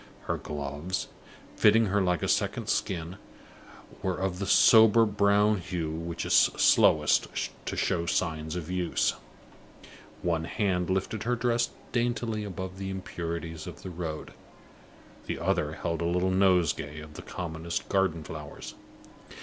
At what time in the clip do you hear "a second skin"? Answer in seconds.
2.23-3.17